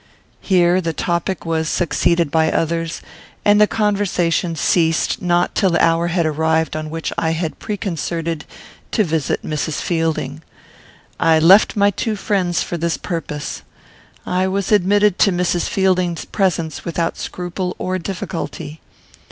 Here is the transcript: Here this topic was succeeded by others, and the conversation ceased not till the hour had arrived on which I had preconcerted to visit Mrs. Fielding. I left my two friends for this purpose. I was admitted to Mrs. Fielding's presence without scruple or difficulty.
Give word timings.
Here 0.39 0.81
this 0.81 0.95
topic 0.97 1.45
was 1.45 1.69
succeeded 1.69 2.31
by 2.31 2.51
others, 2.51 3.03
and 3.45 3.61
the 3.61 3.67
conversation 3.67 4.55
ceased 4.55 5.21
not 5.21 5.53
till 5.53 5.69
the 5.69 5.85
hour 5.85 6.07
had 6.07 6.25
arrived 6.25 6.75
on 6.75 6.89
which 6.89 7.13
I 7.19 7.33
had 7.33 7.59
preconcerted 7.59 8.45
to 8.93 9.03
visit 9.03 9.43
Mrs. 9.45 9.79
Fielding. 9.79 10.41
I 11.19 11.37
left 11.37 11.75
my 11.75 11.91
two 11.91 12.15
friends 12.15 12.63
for 12.63 12.79
this 12.79 12.97
purpose. 12.97 13.61
I 14.25 14.47
was 14.47 14.71
admitted 14.71 15.19
to 15.19 15.31
Mrs. 15.31 15.69
Fielding's 15.69 16.25
presence 16.25 16.83
without 16.83 17.15
scruple 17.15 17.75
or 17.77 17.99
difficulty. 17.99 18.81